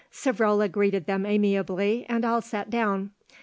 [0.11, 3.11] Savrola greeted them amiably, and all sat down.